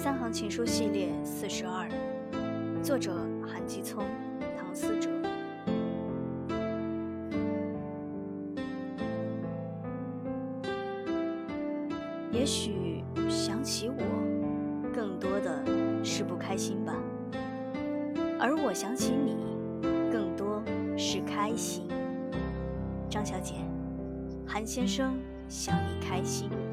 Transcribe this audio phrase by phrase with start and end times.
[0.00, 1.88] 三行情书系列四十二
[2.80, 3.12] 作者
[3.44, 4.04] 韩继聪
[4.56, 5.10] 唐思哲。
[12.30, 15.64] 也许想起我更多的
[16.04, 16.94] 是不开心吧。
[18.38, 19.36] 而我想起你
[20.12, 20.62] 更多
[20.96, 21.88] 是开心。
[23.10, 23.54] 张小姐
[24.46, 25.18] 韩先生
[25.48, 26.67] 想你开心。